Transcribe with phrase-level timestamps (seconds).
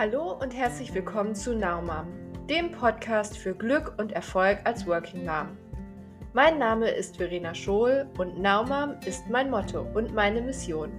[0.00, 2.06] Hallo und herzlich willkommen zu Now Mom,
[2.46, 5.58] dem Podcast für Glück und Erfolg als Working Mom.
[6.32, 10.90] Mein Name ist Verena Schohl und Now Mom ist mein Motto und meine Mission.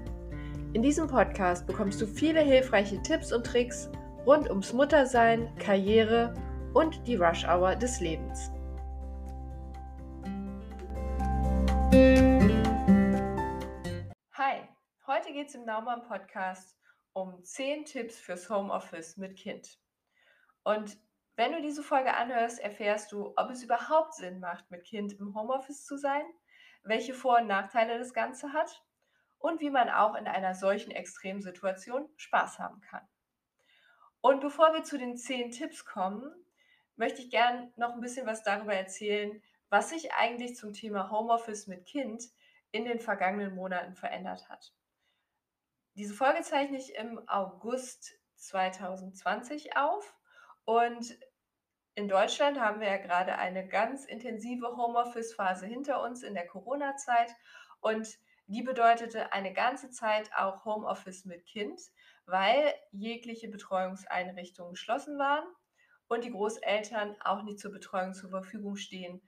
[0.73, 3.89] In diesem Podcast bekommst du viele hilfreiche Tipps und Tricks
[4.27, 6.36] rund ums Muttersein, Karriere
[6.75, 8.52] und die Rush Hour des Lebens.
[14.33, 14.61] Hi,
[15.07, 16.80] heute geht es im Naumann Podcast
[17.13, 19.79] um 10 Tipps fürs Homeoffice mit Kind.
[20.63, 20.97] Und
[21.35, 25.34] wenn du diese Folge anhörst, erfährst du, ob es überhaupt Sinn macht, mit Kind im
[25.35, 26.23] Homeoffice zu sein,
[26.84, 28.84] welche Vor- und Nachteile das Ganze hat
[29.39, 33.07] und wie man auch in einer solchen Extremsituation Spaß haben kann.
[34.21, 36.31] Und bevor wir zu den 10 Tipps kommen,
[36.95, 41.65] möchte ich gerne noch ein bisschen was darüber erzählen, was sich eigentlich zum Thema Homeoffice
[41.65, 42.23] mit Kind
[42.71, 44.73] in den vergangenen Monaten verändert hat.
[45.95, 50.15] Diese Folge zeichne ich im August 2020 auf.
[50.63, 51.18] Und
[51.96, 57.35] in Deutschland haben wir ja gerade eine ganz intensive Homeoffice-Phase hinter uns in der Corona-Zeit.
[57.82, 58.07] Und
[58.48, 61.82] die bedeutete eine ganze Zeit auch Homeoffice mit Kind,
[62.26, 65.46] weil jegliche Betreuungseinrichtungen geschlossen waren
[66.08, 69.22] und die Großeltern auch nicht zur Betreuung zur Verfügung stehen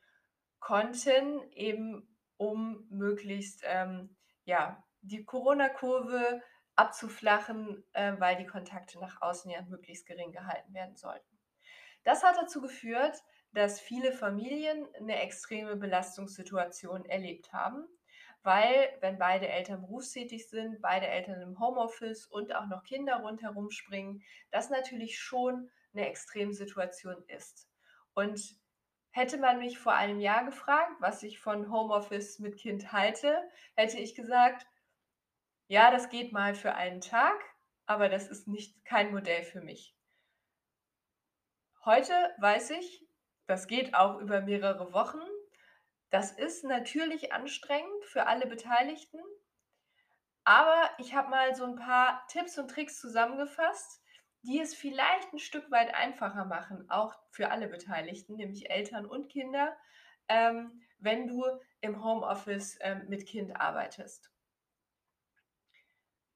[0.59, 4.15] konnten, eben um möglichst ähm,
[4.45, 6.41] ja, die Corona-Kurve
[6.75, 11.39] abzuflachen, äh, weil die Kontakte nach außen ja möglichst gering gehalten werden sollten.
[12.03, 17.85] Das hat dazu geführt, dass viele Familien eine extreme Belastungssituation erlebt haben,
[18.41, 23.69] weil wenn beide Eltern berufstätig sind, beide Eltern im Homeoffice und auch noch Kinder rundherum
[23.69, 24.21] springen,
[24.51, 27.69] das natürlich schon eine Extremsituation ist.
[28.13, 28.41] Und
[29.11, 33.37] hätte man mich vor einem Jahr gefragt, was ich von Homeoffice mit Kind halte,
[33.75, 34.67] hätte ich gesagt,
[35.67, 37.39] ja, das geht mal für einen Tag,
[37.85, 39.95] aber das ist nicht kein Modell für mich.
[41.85, 43.05] Heute weiß ich,
[43.45, 45.21] das geht auch über mehrere Wochen.
[46.09, 49.19] Das ist natürlich anstrengend für alle Beteiligten,
[50.43, 54.01] aber ich habe mal so ein paar Tipps und Tricks zusammengefasst,
[54.41, 59.29] die es vielleicht ein Stück weit einfacher machen, auch für alle Beteiligten, nämlich Eltern und
[59.29, 59.75] Kinder,
[60.27, 61.45] ähm, wenn du
[61.79, 64.32] im Homeoffice ähm, mit Kind arbeitest.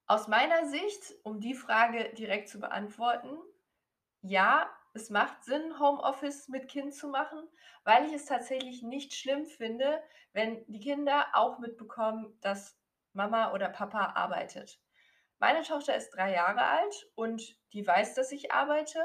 [0.09, 3.37] Aus meiner Sicht, um die Frage direkt zu beantworten,
[4.21, 7.45] ja, es macht Sinn, Homeoffice mit Kind zu machen,
[7.83, 10.01] weil ich es tatsächlich nicht schlimm finde,
[10.31, 12.79] wenn die Kinder auch mitbekommen, dass
[13.11, 14.79] Mama oder Papa arbeitet.
[15.39, 18.99] Meine Tochter ist drei Jahre alt und die weiß, dass ich arbeite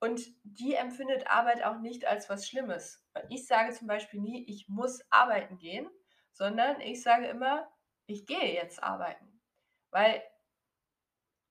[0.00, 3.06] und die empfindet Arbeit auch nicht als was Schlimmes.
[3.28, 5.88] Ich sage zum Beispiel nie, ich muss arbeiten gehen,
[6.32, 7.70] sondern ich sage immer,
[8.06, 9.40] ich gehe jetzt arbeiten.
[9.90, 10.22] Weil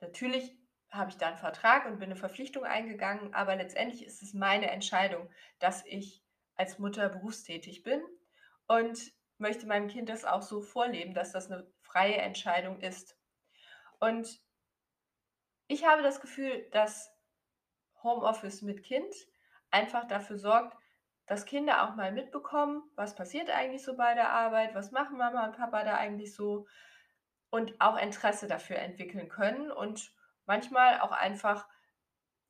[0.01, 0.57] Natürlich
[0.91, 4.69] habe ich da einen Vertrag und bin eine Verpflichtung eingegangen, aber letztendlich ist es meine
[4.69, 5.29] Entscheidung,
[5.59, 6.22] dass ich
[6.56, 8.01] als Mutter berufstätig bin
[8.67, 9.00] und
[9.38, 13.17] möchte meinem Kind das auch so vorleben, dass das eine freie Entscheidung ist.
[14.00, 14.39] Und
[15.67, 17.09] ich habe das Gefühl, dass
[18.03, 19.13] Homeoffice mit Kind
[19.69, 20.78] einfach dafür sorgt,
[21.28, 25.45] dass Kinder auch mal mitbekommen, was passiert eigentlich so bei der Arbeit, was machen Mama
[25.45, 26.68] und Papa da eigentlich so
[27.51, 30.12] und auch Interesse dafür entwickeln können und
[30.47, 31.67] manchmal auch einfach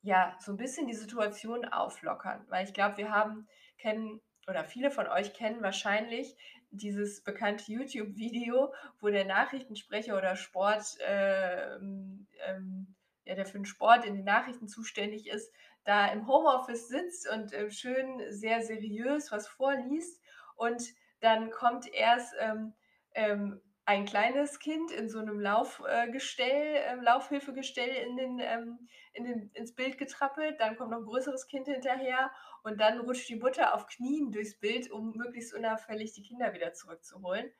[0.00, 3.46] ja so ein bisschen die Situation auflockern, weil ich glaube, wir haben
[3.78, 6.36] kennen oder viele von euch kennen wahrscheinlich
[6.70, 14.04] dieses bekannte YouTube-Video, wo der Nachrichtensprecher oder Sport, ähm, ähm, ja, der für den Sport
[14.04, 15.52] in den Nachrichten zuständig ist,
[15.84, 20.20] da im Homeoffice sitzt und äh, schön sehr seriös was vorliest.
[20.56, 20.82] Und
[21.20, 22.72] dann kommt erst ähm,
[23.14, 29.50] ähm, ein kleines Kind in so einem Laufgestell, äh, Laufhilfegestell in den, ähm, in den,
[29.54, 32.30] ins Bild getrappelt, dann kommt noch ein größeres Kind hinterher
[32.62, 36.72] und dann rutscht die Mutter auf Knien durchs Bild, um möglichst unauffällig die Kinder wieder
[36.72, 37.50] zurückzuholen.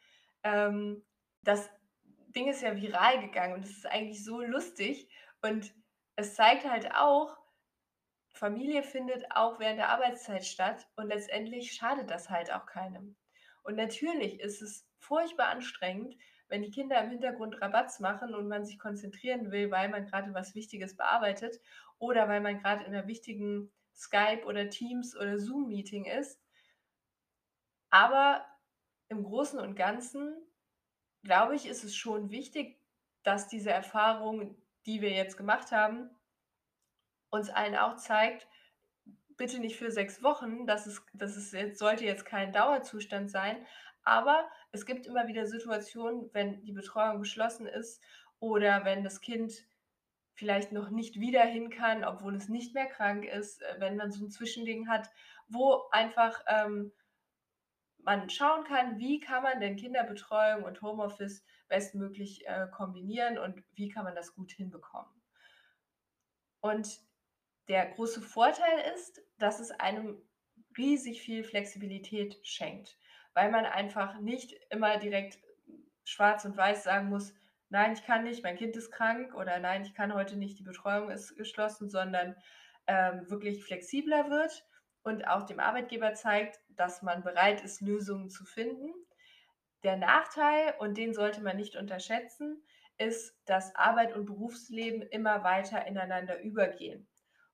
[0.45, 1.05] Ähm,
[1.43, 1.71] das
[2.29, 5.09] Ding ist ja viral gegangen und es ist eigentlich so lustig
[5.43, 5.75] und
[6.15, 7.37] es zeigt halt auch,
[8.35, 13.17] Familie findet auch während der Arbeitszeit statt und letztendlich schadet das halt auch keinem.
[13.63, 16.17] Und natürlich ist es furchtbar anstrengend,
[16.49, 20.35] wenn die Kinder im Hintergrund Rabatz machen und man sich konzentrieren will, weil man gerade
[20.35, 21.61] was Wichtiges bearbeitet
[21.99, 26.41] oder weil man gerade in einer wichtigen Skype oder Teams oder Zoom-Meeting ist.
[27.91, 28.45] Aber
[29.09, 30.35] im Großen und Ganzen,
[31.23, 32.79] glaube ich, ist es schon wichtig,
[33.23, 34.57] dass diese Erfahrung,
[34.87, 36.11] die wir jetzt gemacht haben,
[37.31, 38.49] uns allen auch zeigt,
[39.43, 43.67] bitte nicht für sechs Wochen, das, ist, das ist jetzt, sollte jetzt kein Dauerzustand sein,
[44.05, 48.01] aber es gibt immer wieder Situationen, wenn die Betreuung geschlossen ist
[48.39, 49.53] oder wenn das Kind
[50.35, 54.13] vielleicht noch nicht wieder hin kann, obwohl es nicht mehr krank ist, äh, wenn man
[54.13, 55.11] so 'n Zwischending hat,
[55.49, 56.93] wo einfach, ähm,
[57.99, 63.89] man schauen kann, wie kann man denn Kinderbetreuung und Homeoffice bestmöglich, äh, kombinieren und wie
[63.89, 65.11] kann man das gut hinbekommen.
[66.61, 67.01] Und
[67.69, 70.23] der große Vorteil ist, dass es einem
[70.77, 72.99] riesig viel Flexibilität schenkt,
[73.35, 75.39] weil man einfach nicht immer direkt
[76.05, 77.35] schwarz und weiß sagen muss:
[77.69, 80.63] „Nein, ich kann nicht, mein Kind ist krank“ oder „Nein, ich kann heute nicht, die
[80.65, 82.37] Betreuung ist geschlossen“, sondern,
[82.87, 84.65] ähm, wirklich flexibler wird
[85.03, 88.93] und auch dem Arbeitgeber zeigt, dass man bereit ist, Lösungen zu finden.
[89.85, 92.65] Der Nachteil, und den sollte man nicht unterschätzen,
[92.99, 97.09] ist, dass Arbeit und Berufsleben immer weiter ineinander übergehen.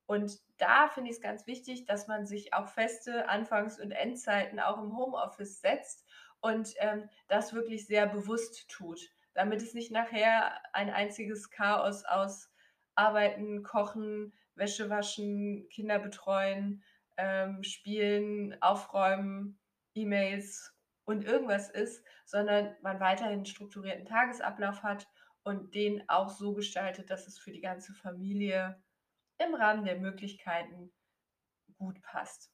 [0.09, 4.79] Und da finde ich's ganz wichtig, dass man sich auch feste Anfangs und Endzeiten auch
[4.83, 6.07] im Homeoffice setzt
[6.41, 9.01] und, ähm, das wirklich sehr bewusst tut,
[9.35, 12.51] damit es nicht nachher ein einziges Chaos aus
[12.95, 16.83] Arbeiten, Kochen, Wäsche waschen, Kinder betreuen,
[17.19, 19.59] ähm, spielen, aufräumen,
[19.95, 25.07] E-Mails und irgendwas ist, sondern man weiterhin 'n strukturierten Tagesablauf hat
[25.43, 28.83] und den auch so gestaltet, dass es für die ganze Familie
[29.39, 30.93] im Rahmen der Möglichkeiten
[31.79, 32.53] gut passt.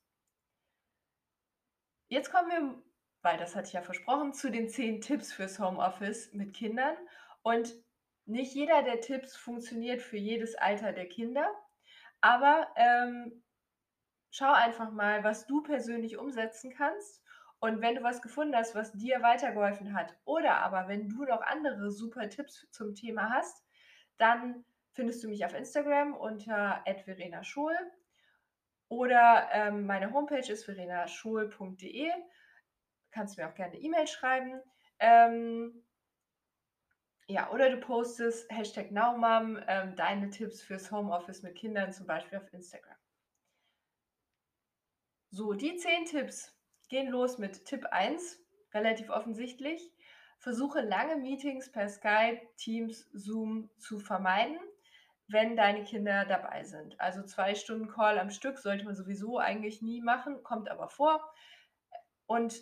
[2.09, 2.83] Jetzt kommen wir,
[3.23, 6.97] weil das hatte ich ja versprochen, zu den 10 Tipps fürs Homeoffice mit Kindern.
[7.43, 7.75] Und
[8.27, 11.51] nicht jeder der Tipps funktioniert für jedes Alter der Kinder,
[12.21, 13.45] aber, ähm,
[14.31, 17.23] schau einfach mal, was du persönlich umsetzen kannst.
[17.61, 21.41] Und wenn du was gefunden hast, was dir weitergeholfen hat oder aber wenn du noch
[21.43, 23.65] andere super Tipps zum Thema hast,
[24.19, 24.65] dann
[24.95, 27.75] findest du mich auf Instagram unter @verenaschol
[28.89, 32.11] oder, ähm, meine Homepage ist verenaschol.de.
[33.13, 34.61] Kannst mir auch gerne 'ne E-Mail schreiben.
[35.01, 35.83] Ähm
[37.29, 38.51] ja, oder du postest
[38.91, 42.97] #NowMom, ähm, deine Tipps fürs Homeoffice mit Kindern, zum Beispiel auf Instagram.
[45.33, 46.57] So, die 10 Tipps
[46.89, 48.39] gehen los mit Tipp 1,
[48.73, 49.93] relativ offensichtlich:
[50.39, 54.59] Versuche lange Meetings per Skype, Teams, Zoom zu vermeiden,
[55.29, 57.01] wenn deine Kinder dabei sind.
[57.01, 61.33] Also 2 Stunden Call am Stück sollte man sowieso eigentlich nie machen, kommt aber vor.
[62.27, 62.55] Und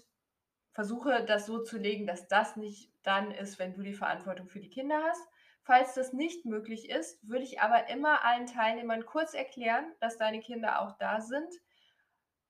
[0.73, 4.61] versuche das so zu legen, dass das nicht dann ist, wenn du die Verantwortung für
[4.61, 5.23] die Kinder hast.
[5.65, 10.41] Falls das nicht möglich ist, würde ich aber immer allen Teilnehmern kurz erklären, dass deine
[10.41, 11.55] Kinder auch da sind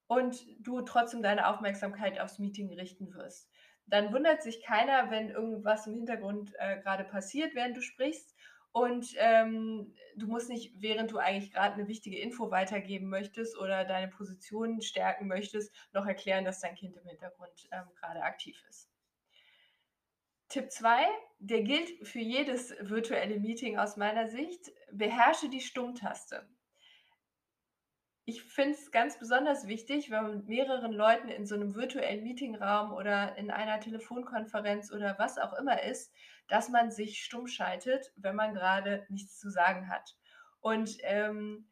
[0.07, 3.51] und du trotzdem deine Aufmerksamkeit aufs Meeting richten wirst.
[3.87, 8.32] Dann wundert sich keiner, wenn irgendwas im Hintergrund, äh, grade passiert, während du sprichst
[8.73, 13.85] und, ähm, du musst nicht, während du eigentlich grad 'ne wichtige Info weitergeben möchtest oder
[13.85, 18.85] deine Position stärken möchtest, noch erklären, dass dein Kind im Hintergrund, ähm, grade aktiv ist.
[20.51, 21.07] Tipp 2,
[21.39, 26.47] der gilt für jedes virtuelle Meeting aus meiner Sicht: Beherrsche die Stummtaste.
[28.25, 32.23] Ich finde es ganz besonders wichtig, wenn man mit mehreren Leuten in so 'nem virtuellen
[32.23, 36.13] Meetingraum oder in einer Telefonkonferenz oder was auch immer ist,
[36.49, 40.17] dass man sich stumm schaltet, wenn man grade nichts zu sagen hat.
[40.61, 41.69] Und, ähm,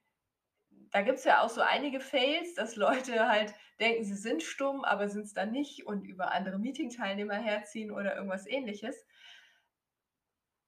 [0.93, 5.09] da gibt's ja auch so einige Fails, dass Leute halt denken, sie sind stumm, aber
[5.09, 9.07] sind's dann nicht und über andere Meetingteilnehmer herziehen oder irgendwas Ähnliches.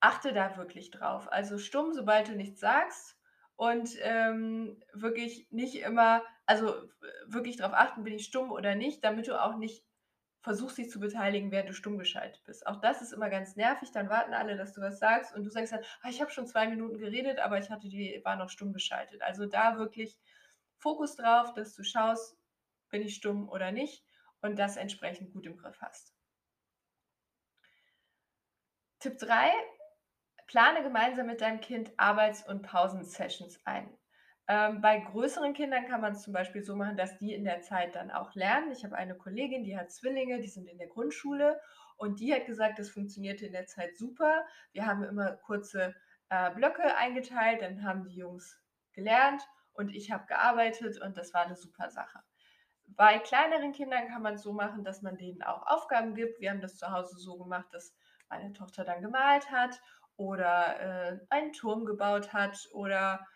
[0.00, 1.32] Achte da wirklich drauf.
[1.32, 3.16] Also, stumm, sobald du nichts sagst
[3.62, 6.74] und, ähm, wirklich nicht immer also,
[7.26, 9.84] wirklich drauf achten, bin ich stumm oder nicht, damit du auch nicht
[10.42, 12.66] versuchst, dich zu beteiligen, während du stumm geschaltet bist.
[12.66, 15.50] Auch das ist immer ganz nervig, dann warten alle, dass du was sagst und du
[15.50, 18.50] sagst dann: „Ah, ich habe schon 2 Minuten geredet, aber ich hatte die war noch
[18.50, 20.18] stumm geschaltet.“ Also, da wirklich
[20.78, 22.36] Fokus drauf, dass du schaust:
[22.90, 24.04] „Bin ich stumm oder nicht?“
[24.42, 26.12] und das entsprechend gut im Griff hast.
[29.00, 29.50] Tipp 3:
[30.52, 33.96] Plane gemeinsam mit deinem Kind Arbeits und Pausensessions ein.
[34.48, 37.94] Ähm, bei größeren Kindern kann man's zum Beispiel so machen, dass die in der Zeit
[37.94, 38.70] dann auch lernen.
[38.70, 41.58] Ich habe eine Kollegin, die hat Zwillinge, die sind in der Grundschule
[41.96, 44.44] und die hat gesagt, das funktionierte in der Zeit super.
[44.72, 45.94] Wir haben immer kurze,
[46.28, 48.60] äh, Blöcke eingeteilt, dann haben die Jungs
[48.92, 49.42] gelernt
[49.72, 52.20] und ich habe gearbeitet und das war 'ne super Sache.
[52.86, 56.40] Bei kleineren Kindern kann man's so machen, dass man denen auch Aufgaben gibt.
[56.40, 57.96] Wir haben das zu Hause so gemacht, dass
[58.28, 59.80] meine Tochter dann gemalt hat
[60.16, 60.80] oder,
[61.14, 63.26] äh, einen Turm gebaut hat oder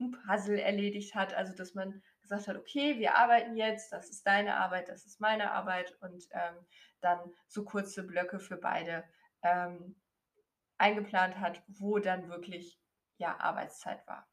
[0.00, 1.34] 'n Puzzle erledigt hat.
[1.34, 5.20] Also, dass man gesagt hat: „Okay, wir arbeiten jetzt, das ist deine Arbeit, das ist
[5.20, 6.66] meine Arbeit“ und, ähm,
[7.00, 9.04] dann so kurze Blöcke für beide,
[9.42, 10.00] ähm,
[10.78, 12.80] eingeplant hat, wo dann wirklich,
[13.18, 14.28] ja, Arbeitszeit war.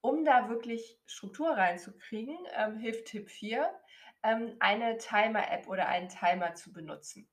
[0.00, 3.80] Um da wirklich Struktur reinzukriegen, ähm, hilft Tipp 4,
[4.22, 7.30] ähm, eine Timer-App oder einen Timer zu benutzen.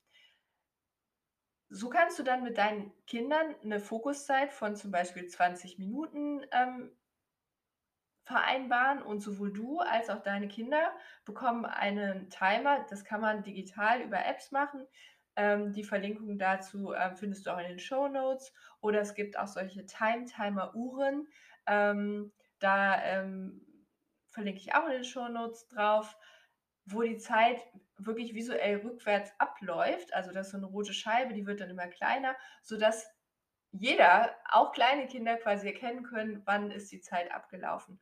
[1.72, 6.92] So kannst du dann mit deinen Kindern 'ne Fokuszeit von zum Beispiel 20 Minuten, ähm
[8.24, 10.94] vereinbaren und sowohl du als auch deine Kinder
[11.26, 12.86] bekommen einen Timer.
[12.90, 14.86] Das kann man digital über Apps machen.
[15.36, 19.48] Ähm, die Verlinkung dazu, ähm, findest du auch in den Shownotes oder es gibt auch
[19.48, 21.28] solche Time-Timer-Uhren.
[21.66, 23.66] Ähm, da, ähm,
[24.28, 26.18] verlinke ich auch in den Shownotes drauf,
[26.92, 27.62] wo die Zeit
[27.98, 30.14] wirklich visuell rückwärts abläuft.
[30.14, 33.08] Also, das ist so 'ne rote Scheibe, die wird dann immer kleiner, sodass
[33.72, 38.02] jeder, auch kleine Kinder, quasi erkennen können, wann ist die Zeit abgelaufen.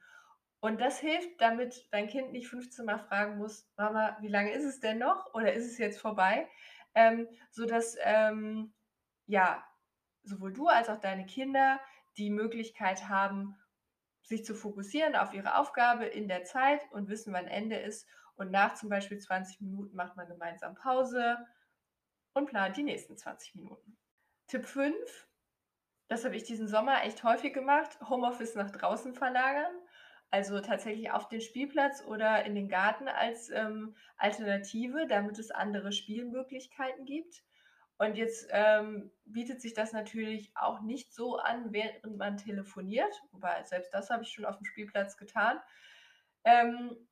[0.61, 4.63] Und das hilft, damit dein Kind nicht 15 Mal fragen muss: „Mama, wie lange ist
[4.65, 6.49] es denn noch oder ist es jetzt vorbei?“
[6.95, 8.73] Ähm, sodass, ähm,
[9.27, 9.65] ja,
[10.23, 11.79] sowohl du als auch deine Kinder
[12.17, 13.57] die Möglichkeit haben,
[14.23, 18.07] sich zu fokussieren auf ihre Aufgabe in der Zeit und wissen, wann Ende ist.
[18.37, 21.37] Und nach zum Beispiel 20 Minuten macht man gemeinsam Pause
[22.33, 23.97] und plant die nächsten 20 Minuten.
[24.47, 25.27] Tipp 5,
[26.07, 29.73] das habe ich diesen Sommer echt häufig gemacht, Homeoffice nach draußen verlagern.
[30.29, 35.91] Also, tatsächlich auf den Spielplatz oder in den Garten als, ähm, Alternative, damit es andere
[35.91, 37.43] Spielmöglichkeiten gibt.
[37.97, 43.63] Und jetzt, ähm, bietet sich das natürlich auch nicht so an, während man telefoniert, wobei
[43.63, 45.59] selbst das habe ich schon aufm Spielplatz getan.
[46.43, 47.07] Ähm,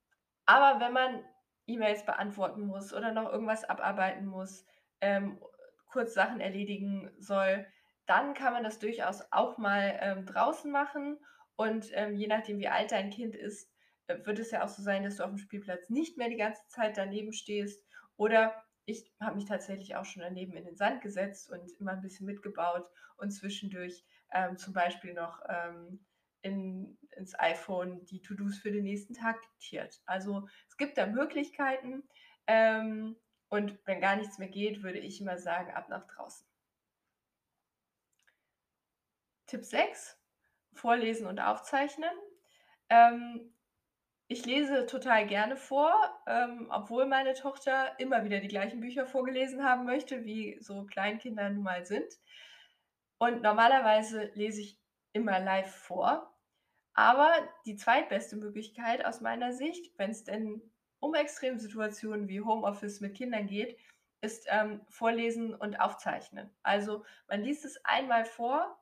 [0.45, 1.25] aber wenn man
[1.67, 4.65] E-Mails beantworten muss oder noch irgendwas abarbeiten muss,
[5.01, 5.39] ähm,
[5.87, 7.67] kurz Sachen erledigen soll,
[8.05, 11.19] dann kann man das durchaus auch mal, ähm, draußen machen.
[11.55, 13.71] Und, ähm, je nachdem, wie alt dein Kind ist,
[14.07, 16.61] äh, wird es ja auch so sein, dass du aufm Spielplatz nicht mehr die ganze
[16.67, 17.83] Zeit daneben stehst.
[18.17, 22.01] Oder ich habe mich tatsächlich auch schon daneben in den Sand gesetzt und immer 'n
[22.01, 22.87] bisschen mitgebaut
[23.17, 26.05] und zwischendurch, ähm, zum Beispiel noch, ähm,
[26.45, 30.01] in ins iPhone die To-dos für den nächsten Tag diktiert.
[30.05, 32.03] Also, es gibt da Möglichkeiten,
[32.47, 33.15] ähm,
[33.49, 36.45] und wenn gar nichts mehr geht, würde ich immer sagen, ab nach draußen.
[39.47, 40.19] Tipp 6:
[40.73, 42.11] Vorlesen und Aufzeichnen.
[42.89, 43.53] Ähm,
[44.27, 45.93] ich lese total gerne vor,
[46.25, 51.49] ähm, obwohl meine Tochter immer wieder die gleichen Bücher vorgelesen haben möchte, wie so Kleinkinder
[51.49, 52.11] nun mal sind.
[53.19, 54.79] Und normalerweise lese ich
[55.13, 56.34] immer live vor.
[56.95, 57.31] Aber
[57.65, 60.61] die zweitbeste Möglichkeit aus meiner Sicht, wenn's denn
[60.99, 63.77] um Extremsituationen wie Homeoffice mit Kindern geht,
[64.21, 66.51] ist, ähm, Vorlesen und Aufzeichnen.
[66.63, 68.79] Also, man liest es einmal vor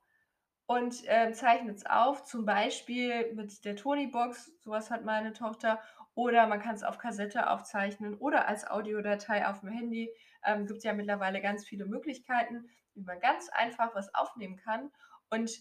[0.68, 5.82] und, ähm, zeichnet's auf, zum Beispiel mit der Tonybox, so was hat meine Tochter,
[6.16, 10.12] oder man kann's auf Kassette aufzeichnen oder als Audiodatei aufm Handy.
[10.46, 14.92] Ähm, gibt ja mittlerweile ganz viele Möglichkeiten, wie man ganz einfach was aufnehmen kann
[15.30, 15.52] und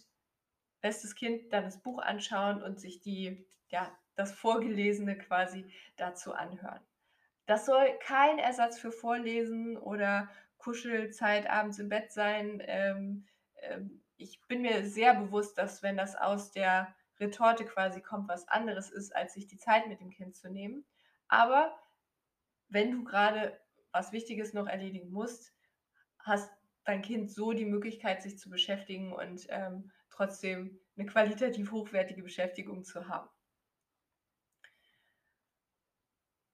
[0.83, 6.81] das Kind dann das Buch anschauen und sich die ja, das Vorgelesene quasi dazu anhören.
[7.47, 12.63] Das soll kein Ersatz für Vorlesen oder Kuschelzeit abends im Bett sein.
[12.67, 13.27] Ähm,
[13.63, 18.49] ähm, ich bin mir sehr bewusst, dass, wenn das aus der Retorte quasi kommt, was
[18.49, 20.85] anderes ist, als sich die Zeit mit dem Kind zu nehmen.
[21.29, 21.77] Aber
[22.69, 23.59] wenn du grade
[23.93, 25.53] was Wichtiges noch erledigen musst,
[26.21, 26.51] hast
[26.85, 32.85] dein Kind so die Möglichkeit, sich zu beschäftigen und, ähm, trotzdem 'ne qualitativ hochwertige Beschäftigung
[32.85, 33.29] zu haben.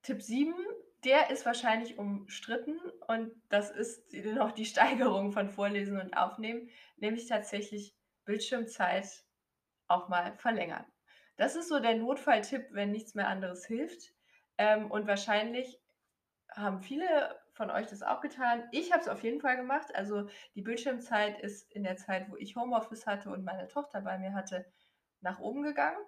[0.01, 0.55] Tipp 7,
[1.03, 7.27] der ist wahrscheinlich umstritten und das ist noch die Steigerung von Vorlesen und Aufnehmen, nämlich
[7.27, 7.95] tatsächlich
[8.25, 9.23] Bildschirmzeit
[9.87, 10.85] auch mal verlängern.
[11.37, 14.13] Das ist so der Notfalltipp, wenn nichts mehr anderes hilft.
[14.57, 15.81] Ähm, und wahrscheinlich
[16.51, 18.69] haben viele von euch das auch getan.
[18.71, 19.93] Ich habe es auf jeden Fall gemacht.
[19.95, 24.17] Also, die Bildschirmzeit ist in der Zeit, wo ich Homeoffice hatte und meine Tochter bei
[24.17, 24.65] mir hatte,
[25.21, 25.99] nach oben gegangen.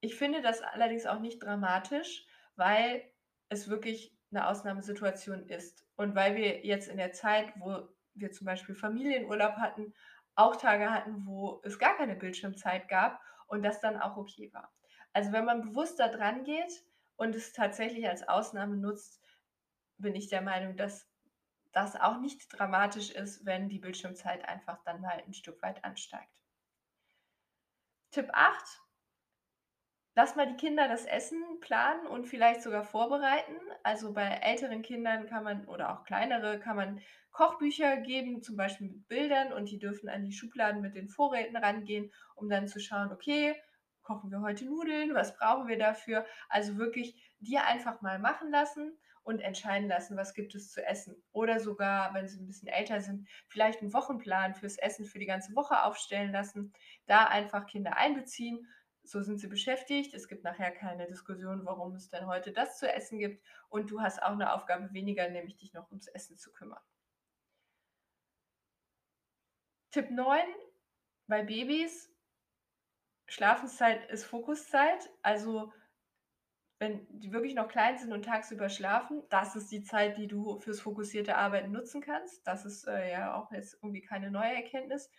[0.00, 3.10] Ich finde das allerdings auch nicht dramatisch, weil
[3.48, 8.44] es wirklich 'ne Ausnahmesituation ist und weil wir jetzt in der Zeit, wo wir zum
[8.46, 9.94] Beispiel Familienurlaub hatten,
[10.36, 14.72] auch Tage hatten, wo es gar keine Bildschirmzeit gab und das dann auch okay war.
[15.12, 16.84] Also, wenn man bewusst da drangeht
[17.16, 19.23] und es tatsächlich als Ausnahme nutzt,
[19.98, 21.08] bin ich der Meinung, dass
[21.72, 26.40] das auch nicht dramatisch ist, wenn die Bildschirmzeit einfach dann mal 'n Stück weit ansteigt.
[28.12, 28.80] Tipp 8:
[30.16, 33.56] Lass mal die Kinder das Essen planen und vielleicht sogar vorbereiten.
[33.82, 37.00] Also, bei älteren Kindern kann man oder auch kleinere kann man
[37.32, 41.56] Kochbücher geben, zum Beispiel mit Bildern und die dürfen an die Schubladen mit den Vorräten
[41.56, 43.56] rangehen, um dann zu schauen: „Okay,
[44.02, 45.14] kochen wir heute Nudeln?
[45.14, 50.34] Was brauchen wir dafür?“ Also, wirklich die einfach mal machen lassen und entscheiden lassen, was
[50.34, 51.22] gibt es zu essen.
[51.32, 55.26] Oder sogar, wenn sie 'n bisschen älter sind, vielleicht 'n Wochenplan fürs Essen für die
[55.26, 56.72] ganze Woche aufstellen lassen.
[57.06, 58.68] Da einfach Kinder einbeziehen.
[59.04, 60.14] So sind sie beschäftigt.
[60.14, 64.00] Es gibt nachher keine Diskussion, warum es denn heute das zu essen gibt und du
[64.02, 66.80] hast auch 'ne Aufgabe weniger, nämlich dich noch ums Essen zu kümmern.
[69.92, 70.48] Tipp 9:
[71.28, 72.08] Bei Babys
[73.28, 75.08] Schlafenszeit ist Fokuszeit.
[75.22, 75.72] Also,
[76.78, 80.58] wenn die wirklich noch klein sind und tagsüber schlafen, das ist die Zeit, die du
[80.60, 82.46] fürs fokussierte Arbeiten nutzen kannst.
[82.46, 85.10] Das ist, äh, ja auch jetzt irgendwie keine neue Erkenntnis.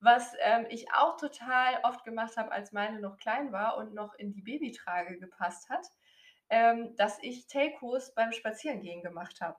[0.00, 4.14] Was, ähm, ich auch total oft gemacht habe, als meine noch klein war und noch
[4.14, 5.86] in die Babytrage gepasst hat,
[6.50, 9.58] ähm, dass ich Telcos beim Spazierengehen gemacht habe.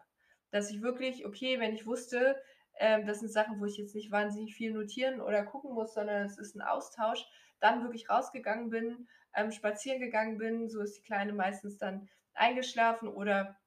[0.51, 2.41] Dass ich wirklich okay, wenn ich wusste,
[2.79, 6.24] ähm, das sind Sachen, wo ich jetzt nicht wahnsinnig viel notieren oder gucken muss, sondern
[6.25, 7.25] es ist 'n Austausch,
[7.60, 10.70] dann wirklich rausgegangen bin, ähm, spazieren gegangen bin.
[10.70, 13.58] So ist die Kleine meistens dann eingeschlafen oder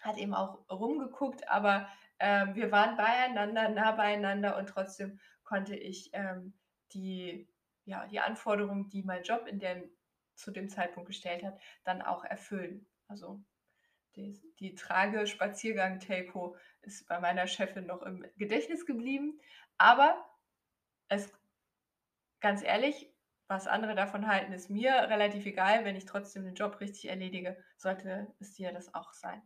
[0.00, 6.10] hat eben auch rumgeguckt, aber, ähm, wir waren beieinander, nah beieinander und trotzdem konnte ich,
[6.12, 6.54] ähm,
[6.92, 7.48] die
[7.84, 9.90] ja, die Anforderungen, die mein Job in dem
[10.34, 12.86] zu dem Zeitpunkt gestellt hat, dann auch erfüllen.
[13.08, 13.42] Also,
[14.16, 19.40] des die Trage-Spaziergang-Telco ist bei meiner Chefin noch im Gedächtnis geblieben,
[19.78, 20.24] aber
[21.08, 21.32] es
[22.40, 23.12] ganz ehrlich,
[23.48, 25.84] was andere davon halten, ist mir relativ egal.
[25.84, 29.42] Wenn ich trotzdem den Job richtig erledige, sollte es dir das auch sein.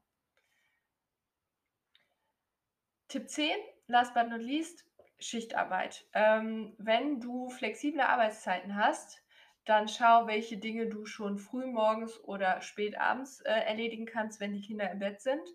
[3.09, 4.85] Tipp 10, last but not least,
[5.19, 6.05] Schichtarbeit.
[6.13, 9.23] Ähm, wenn du flexible Arbeitszeiten hast,
[9.65, 14.53] dann schau, welche Dinge du schon früh morgens oder spät abends, äh, erledigen kannst, wenn
[14.53, 15.49] die Kinder im Bett sind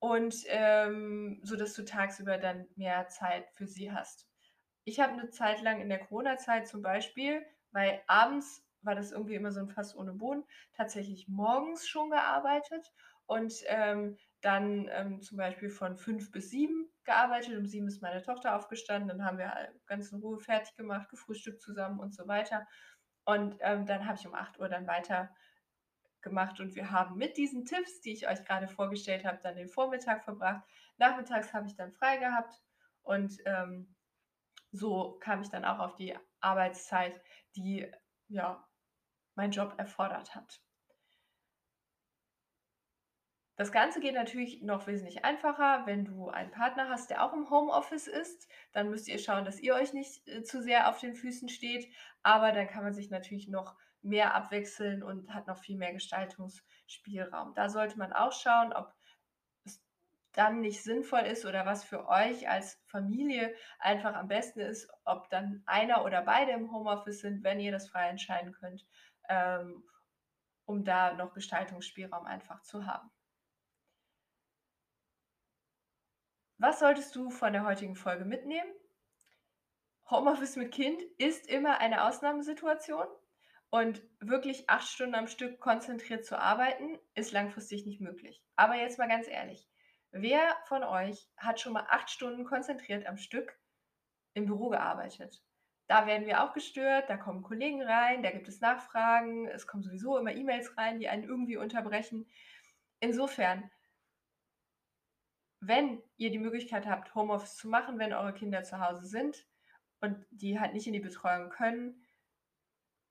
[0.00, 4.31] und, ähm, sodass du tagsüber dann mehr Zeit für sie hast.
[4.86, 9.34] Ich habe 'ne Zeit lang in der Corona-Zeit zum Beispiel weil abends war das irgendwie
[9.34, 12.92] immer so 'n Fass ohne Boden, tatsächlich morgens schon gearbeitet
[13.26, 17.56] und, ähm, dann, ähm, zum Beispiel von 5 bis 7 gearbeitet.
[17.56, 21.62] Um 7 ist meine Tochter aufgestanden, dann haben wir ganz in Ruhe fertig gemacht, gefrühstückt
[21.62, 22.66] zusammen und so weiter.
[23.24, 28.00] Und, ähm, dann habe ich um 8:00 dann weitergemacht und wir haben mit diesen Tipps,
[28.02, 30.64] die ich euch grade vorgestellt habe, dann den Vormittag verbracht.
[30.98, 32.62] Nachmittags habe ich dann frei gehabt
[33.02, 33.94] und, ähm,
[34.72, 37.20] so kam ich dann auch auf die Arbeitszeit,
[37.54, 37.90] die,
[38.28, 38.66] ja,
[39.34, 40.60] mein Job erfordert hat.
[43.56, 47.50] Das Ganze geht natürlich noch wesentlich einfacher, wenn du einen Partner hast, der auch im
[47.50, 48.50] Homeoffice ist.
[48.72, 51.86] Dann müsst ihr schauen, dass ihr euch nicht, äh, zu sehr auf den Füßen steht,
[52.22, 57.54] aber dann kann man sich natürlich noch mehr abwechseln und hat noch viel mehr Gestaltungsspielraum.
[57.54, 58.92] Da sollte man auch schauen, ob
[60.32, 65.28] dann nicht sinnvoll ist oder was für euch als Familie einfach am besten ist, ob
[65.28, 68.86] dann einer oder beide im Homeoffice sind, wenn ihr das frei entscheiden könnt,
[69.28, 69.84] ähm,
[70.64, 73.10] um da noch Gestaltungsspielraum einfach zu haben.
[76.58, 78.72] Was solltest du von der heutigen Folge mitnehmen?
[80.08, 83.06] Homeoffice mit Kind ist immer eine Ausnahmesituation
[83.70, 88.44] und wirklich 8 Stunden am Stück konzentriert zu arbeiten, ist langfristig nicht möglich.
[88.54, 89.71] Aber jetzt mal ganz ehrlich,
[90.12, 93.58] wer von euch hat schon mal 8 Stunden konzentriert am Stück
[94.34, 95.42] im Büro gearbeitet?
[95.88, 99.82] Da werden wir auch gestört, da kommen Kollegen rein, da gibt es Nachfragen, es kommen
[99.84, 102.28] sowieso immer E-Mails rein, die einen irgendwie unterbrechen.
[103.00, 103.70] Insofern
[105.64, 109.46] wenn ihr die Möglichkeit habt, Homeoffice zu machen, wenn eure Kinder zu Hause sind
[110.00, 112.04] und die halt nicht in die Betreuung können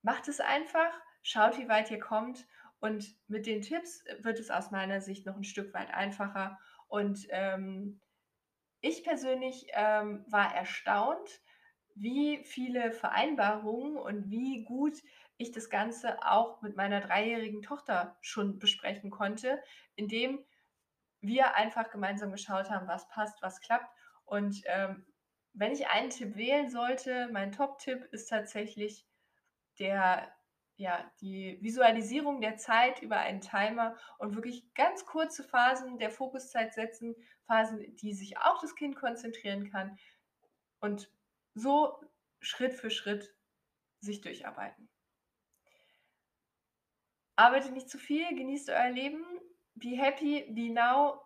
[0.04, 2.48] macht es einfach, schaut, wie weit ihr kommt
[2.80, 6.60] und mit den Tipps wird es aus meiner Sicht noch 'n Stück weit einfacher.
[6.92, 8.02] Und, ähm,
[8.82, 11.42] ich persönlich, ähm, war erstaunt,
[11.96, 14.98] wie viele Vereinbarungen und wie gut
[15.38, 19.64] ich das Ganze auch mit meiner dreijährigen Tochter schon besprechen konnte,
[19.96, 20.46] indem
[21.22, 23.90] wir einfach gemeinsam geschaut haben, was passt, was klappt.
[24.26, 25.08] Und, ähm,
[25.54, 29.08] wenn ich einen Tipp wählen sollte, mein Top-Tipp ist tatsächlich
[29.80, 30.34] der
[30.82, 36.74] ja, die Visualisierung der Zeit über einen Timer und wirklich ganz kurze Phasen der Fokuszeit
[36.74, 37.16] setzen,
[37.46, 40.00] Phasen, die sich auch das Kind konzentrieren kann
[40.80, 41.12] und
[41.54, 42.04] so
[42.40, 43.32] Schritt für Schritt
[44.00, 44.90] sich durcharbeiten.
[47.36, 49.24] Arbeitet nicht zu viel, genießt euer Leben,
[49.76, 51.22] be happy, be now,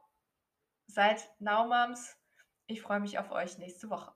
[0.87, 2.17] seid Now Moms.
[2.67, 4.13] Ich freue mich auf euch nächste Woche.